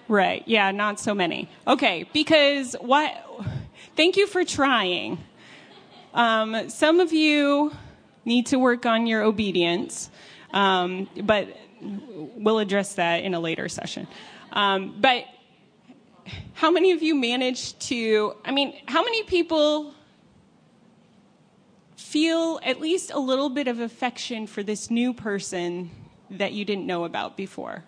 [0.08, 0.44] Right.
[0.46, 1.50] Yeah, not so many.
[1.68, 3.14] Okay, because what?
[3.96, 5.20] Thank you for trying.
[6.16, 7.74] Um, some of you
[8.24, 10.10] need to work on your obedience,
[10.54, 11.50] um, but
[11.82, 14.08] we'll address that in a later session.
[14.54, 15.26] Um, but
[16.54, 18.34] how many of you managed to?
[18.46, 19.94] I mean, how many people
[21.98, 25.92] feel at least a little bit of affection for this new person
[26.32, 27.84] that you didn't know about before?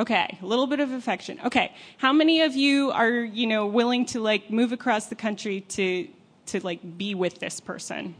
[0.00, 1.38] Okay, a little bit of affection.
[1.44, 5.60] Okay, how many of you are, you know, willing to like move across the country
[5.60, 6.08] to
[6.46, 8.14] to like be with this person?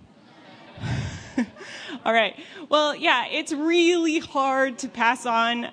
[2.04, 2.38] All right.
[2.68, 5.70] Well, yeah, it's really hard to pass on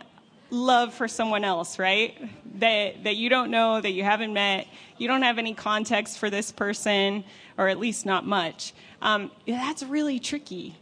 [0.49, 2.15] love for someone else, right?
[2.59, 6.29] That that you don't know, that you haven't met, you don't have any context for
[6.29, 7.23] this person,
[7.57, 8.73] or at least not much.
[9.01, 10.77] Um, that's really tricky.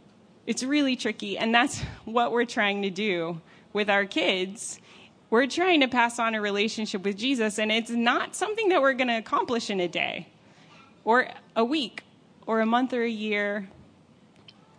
[0.46, 3.40] It's really tricky, and that's what we're trying to do
[3.72, 4.78] with our kids.
[5.30, 8.92] We're trying to pass on a relationship with Jesus, and it's not something that we're
[8.92, 10.28] going to accomplish in a day,
[11.04, 12.04] or a week,
[12.46, 13.68] or a month, or a year,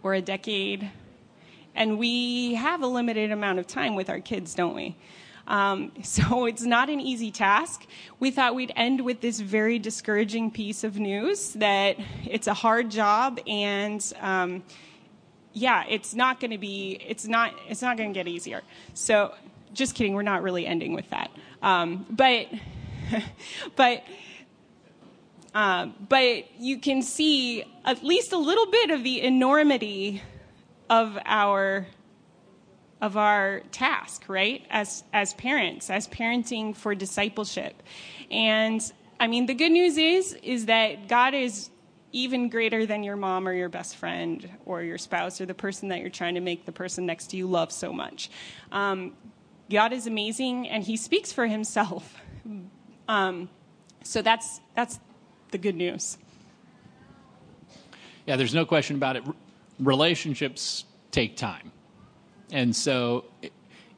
[0.01, 0.91] or a decade.
[1.75, 4.95] And we have a limited amount of time with our kids, don't we?
[5.47, 7.85] Um, so it's not an easy task.
[8.19, 12.91] We thought we'd end with this very discouraging piece of news that it's a hard
[12.91, 14.63] job and um,
[15.53, 18.61] yeah, it's not going to be, it's not, it's not going to get easier.
[18.93, 19.33] So
[19.73, 21.29] just kidding, we're not really ending with that.
[21.61, 22.47] Um, but,
[23.75, 24.03] but,
[25.53, 30.21] uh, but you can see at least a little bit of the enormity
[30.89, 31.87] of our
[33.01, 34.65] of our task, right?
[34.69, 37.83] As as parents, as parenting for discipleship.
[38.31, 38.81] And
[39.19, 41.69] I mean, the good news is is that God is
[42.13, 45.89] even greater than your mom or your best friend or your spouse or the person
[45.89, 48.29] that you're trying to make the person next to you love so much.
[48.71, 49.13] Um,
[49.69, 52.15] God is amazing, and He speaks for Himself.
[53.05, 53.49] Um,
[54.03, 54.97] so that's that's
[55.53, 56.17] the good news.
[58.25, 59.23] Yeah, there's no question about it.
[59.79, 61.71] Relationships take time.
[62.51, 63.25] And so,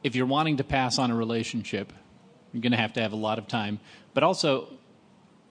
[0.04, 1.92] if you're wanting to pass on a relationship,
[2.52, 3.80] you're going to have to have a lot of time,
[4.14, 4.72] but also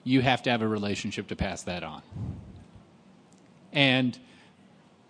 [0.02, 2.02] you have to have a relationship to pass that on.
[3.72, 4.18] And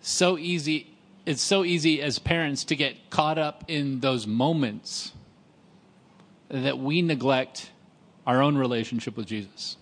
[0.01, 0.87] so easy,
[1.25, 5.13] it's so easy as parents to get caught up in those moments
[6.49, 7.71] that we neglect
[8.25, 9.77] our own relationship with Jesus.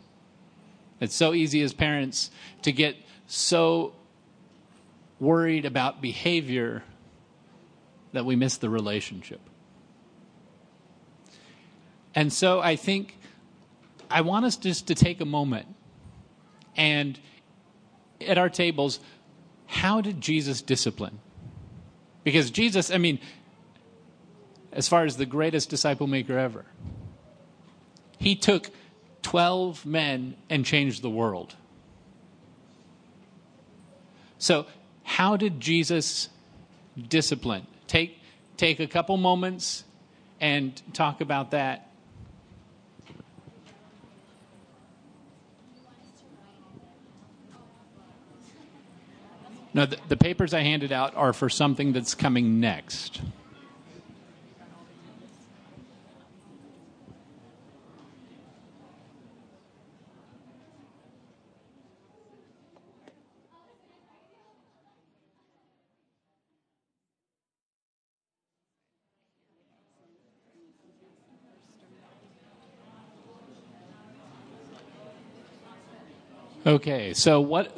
[1.00, 2.32] It's so easy as parents
[2.62, 2.96] to get
[3.28, 3.94] so
[5.20, 6.84] worried about behavior
[8.14, 9.42] that we miss the relationship.
[12.14, 13.18] And so I think
[14.10, 15.68] I want us just to take a moment
[16.78, 17.20] and
[18.22, 19.00] at our tables,
[19.66, 21.20] how did Jesus discipline?
[22.24, 23.20] Because Jesus, I mean,
[24.72, 26.66] as far as the greatest disciple maker ever,
[28.18, 28.70] he took
[29.26, 31.56] 12 men and changed the world.
[34.38, 34.68] So,
[35.04, 36.30] how did Jesus
[37.10, 37.66] discipline?
[37.88, 38.20] take
[38.58, 39.84] take a couple moments
[40.40, 41.90] and talk about that.
[49.74, 53.22] No, the, the papers I handed out are for something that's coming next.
[76.66, 77.78] Okay, so what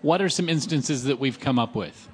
[0.00, 2.08] what are some instances that we've come up with?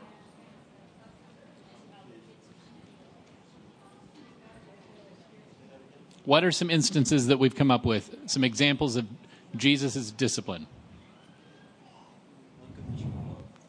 [6.24, 8.12] What are some instances that we've come up with?
[8.26, 9.06] Some examples of
[9.54, 10.66] Jesus' discipline?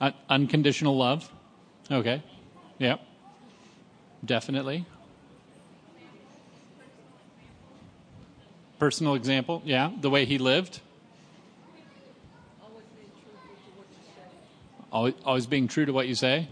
[0.01, 1.31] Un- unconditional love.
[1.91, 2.23] Okay.
[2.79, 2.99] Yep.
[4.25, 4.87] Definitely.
[8.79, 9.61] Personal example.
[9.63, 9.91] Yeah.
[10.01, 10.81] The way he lived.
[14.97, 16.47] Always, always being true to what you say?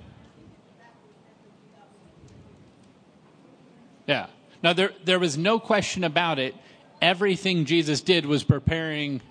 [4.06, 4.28] Yeah.
[4.62, 6.54] Now, there, there was no question about it.
[7.02, 9.22] Everything Jesus did was preparing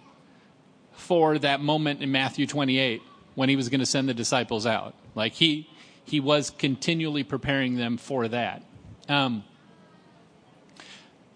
[0.94, 3.02] for that moment in Matthew 28
[3.36, 4.96] when he was going to send the disciples out.
[5.14, 5.70] Like, he,
[6.04, 8.64] he was continually preparing them for that.
[9.08, 9.44] Um,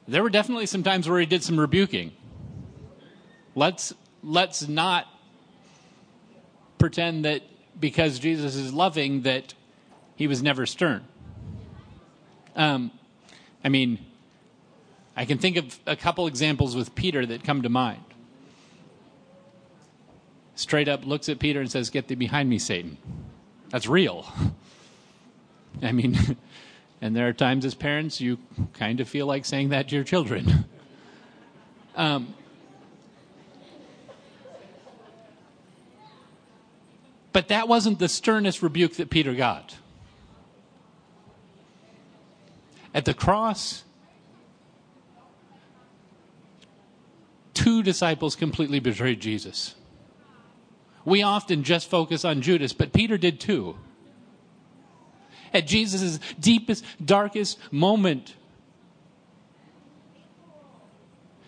[0.08, 2.10] there were definitely some times where he did some rebuking.
[3.54, 5.06] Let's, let's not
[6.78, 7.42] pretend that
[7.78, 9.54] because Jesus is loving that
[10.16, 11.04] he was never stern.
[12.56, 12.90] Um,
[13.62, 13.98] I mean,
[15.16, 18.02] I can think of a couple examples with Peter that come to mind.
[20.54, 22.98] Straight up looks at Peter and says, Get thee behind me, Satan.
[23.70, 24.26] That's real.
[25.82, 26.16] I mean,
[27.00, 28.38] and there are times as parents you
[28.72, 30.64] kind of feel like saying that to your children.
[31.96, 32.32] Um,
[37.38, 39.76] But that wasn't the sternest rebuke that Peter got.
[42.92, 43.84] At the cross,
[47.54, 49.76] two disciples completely betrayed Jesus.
[51.04, 53.76] We often just focus on Judas, but Peter did too.
[55.54, 58.34] At Jesus' deepest, darkest moment,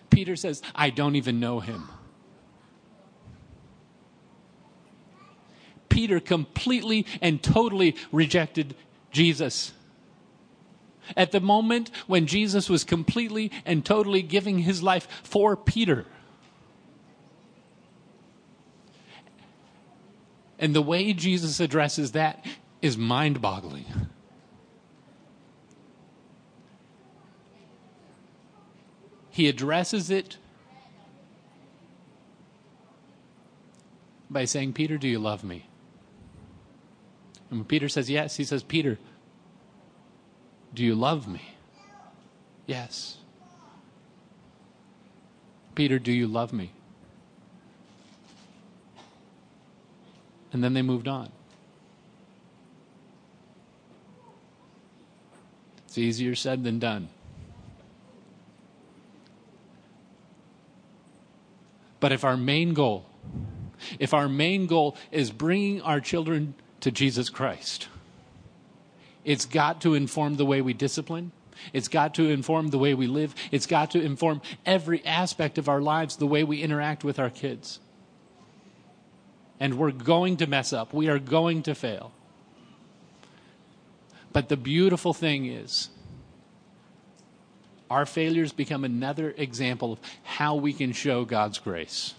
[0.09, 1.89] Peter says, I don't even know him.
[5.91, 8.73] Peter completely and totally rejected
[9.11, 9.73] Jesus.
[11.15, 16.05] At the moment when Jesus was completely and totally giving his life for Peter.
[20.57, 22.45] And the way Jesus addresses that
[22.81, 23.85] is mind boggling.
[29.31, 30.37] He addresses it
[34.29, 35.70] by saying, Peter, do you love me?
[37.51, 38.97] And when Peter says yes, he says, Peter,
[40.73, 41.41] do you love me?
[42.65, 43.17] Yes.
[45.75, 46.71] Peter, do you love me?
[50.53, 51.29] And then they moved on.
[55.85, 57.09] It's easier said than done.
[61.99, 63.05] But if our main goal,
[63.99, 67.87] if our main goal is bringing our children to Jesus Christ.
[69.23, 71.31] It's got to inform the way we discipline.
[71.73, 73.35] It's got to inform the way we live.
[73.51, 77.29] It's got to inform every aspect of our lives, the way we interact with our
[77.29, 77.79] kids.
[79.59, 80.91] And we're going to mess up.
[80.91, 82.11] We are going to fail.
[84.33, 85.89] But the beautiful thing is,
[87.91, 92.15] our failures become another example of how we can show God's grace.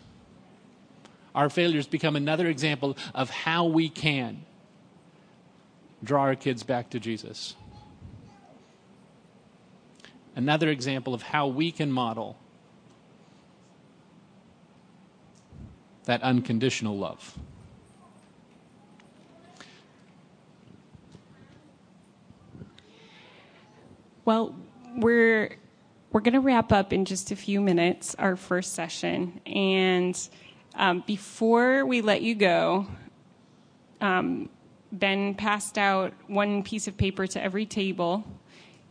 [1.34, 4.44] Our failures become another example of how we can
[6.02, 7.54] draw our kids back to Jesus.
[10.34, 12.36] Another example of how we can model
[16.04, 17.38] that unconditional love.
[24.24, 24.54] Well,
[24.96, 25.56] we're
[26.12, 30.28] we're going to wrap up in just a few minutes our first session, and
[30.74, 32.86] um, before we let you go,
[34.00, 34.48] um,
[34.92, 38.24] Ben passed out one piece of paper to every table,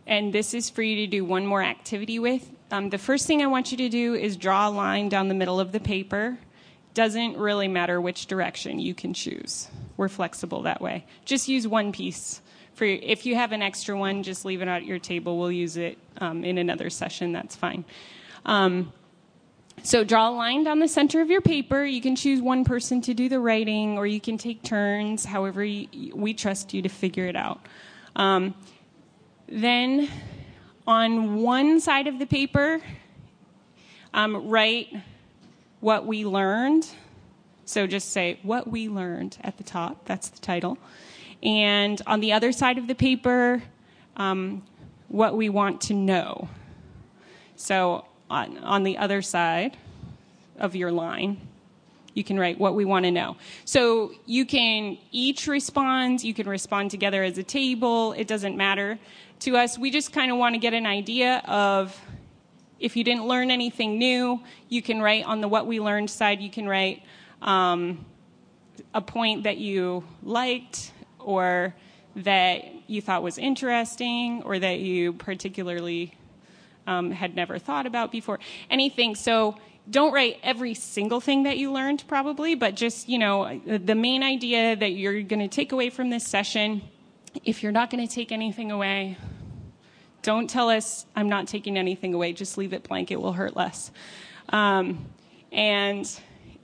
[0.07, 2.49] and this is for you to do one more activity with.
[2.71, 5.35] Um, the first thing I want you to do is draw a line down the
[5.35, 6.39] middle of the paper.
[6.93, 9.67] Doesn't really matter which direction you can choose.
[9.95, 11.05] We're flexible that way.
[11.25, 12.41] Just use one piece.
[12.73, 15.37] For if you have an extra one, just leave it at your table.
[15.37, 17.31] We'll use it um, in another session.
[17.31, 17.85] That's fine.
[18.45, 18.91] Um,
[19.83, 21.83] so draw a line down the center of your paper.
[21.83, 25.25] You can choose one person to do the writing, or you can take turns.
[25.25, 27.65] However, you, we trust you to figure it out.
[28.15, 28.53] Um,
[29.47, 30.07] then,
[30.85, 32.79] on one side of the paper,
[34.13, 34.93] um, write
[35.79, 36.87] what we learned.
[37.65, 40.05] So just say what we learned at the top.
[40.05, 40.77] That's the title.
[41.41, 43.63] And on the other side of the paper,
[44.17, 44.63] um,
[45.07, 46.49] what we want to know.
[47.55, 49.77] So on, on the other side
[50.57, 51.39] of your line,
[52.13, 53.37] you can write what we want to know.
[53.65, 58.99] So you can each respond, you can respond together as a table, it doesn't matter
[59.39, 59.77] to us.
[59.77, 61.99] We just kind of want to get an idea of
[62.79, 66.41] if you didn't learn anything new, you can write on the what we learned side,
[66.41, 67.03] you can write
[67.41, 68.05] um,
[68.93, 71.75] a point that you liked or
[72.15, 76.13] that you thought was interesting or that you particularly
[76.91, 78.39] um, had never thought about before.
[78.69, 79.15] Anything.
[79.15, 79.57] So
[79.89, 84.23] don't write every single thing that you learned, probably, but just, you know, the main
[84.23, 86.81] idea that you're going to take away from this session.
[87.43, 89.17] If you're not going to take anything away,
[90.21, 92.33] don't tell us I'm not taking anything away.
[92.33, 93.09] Just leave it blank.
[93.11, 93.91] It will hurt less.
[94.49, 95.05] Um,
[95.51, 96.05] and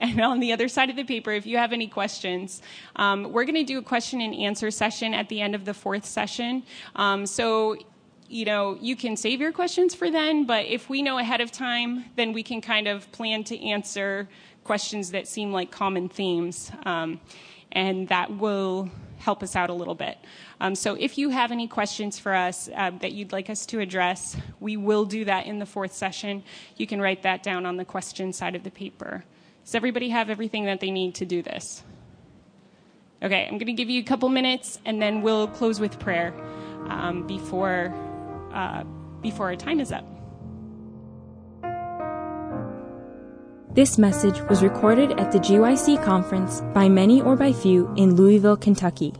[0.00, 2.62] and on the other side of the paper, if you have any questions,
[2.94, 5.74] um, we're going to do a question and answer session at the end of the
[5.74, 6.62] fourth session.
[6.94, 7.76] Um, so
[8.28, 11.50] you know, you can save your questions for then, but if we know ahead of
[11.50, 14.28] time, then we can kind of plan to answer
[14.64, 17.20] questions that seem like common themes, um,
[17.72, 20.18] and that will help us out a little bit.
[20.60, 23.80] Um, so if you have any questions for us uh, that you'd like us to
[23.80, 26.44] address, we will do that in the fourth session.
[26.76, 29.24] You can write that down on the question side of the paper.
[29.64, 31.82] Does everybody have everything that they need to do this?
[33.22, 36.32] Okay, I'm going to give you a couple minutes, and then we'll close with prayer
[36.88, 37.92] um, before
[38.58, 38.82] uh,
[39.22, 40.04] before our time is up.
[43.74, 48.56] This message was recorded at the GYC conference by many or by few in Louisville,
[48.56, 49.12] Kentucky.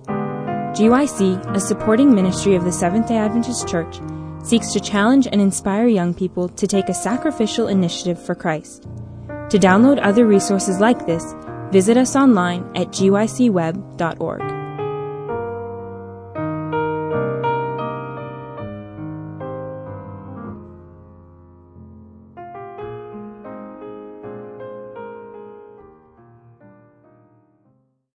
[0.74, 4.01] GYC, a supporting ministry of the Seventh day Adventist Church,
[4.43, 8.82] seeks to challenge and inspire young people to take a sacrificial initiative for Christ.
[9.51, 11.34] To download other resources like this,
[11.70, 14.58] visit us online at gycweb.org.